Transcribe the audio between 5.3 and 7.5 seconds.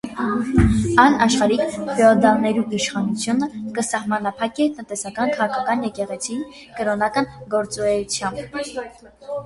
քաղաքական, եկեղեցին՝ կրօնական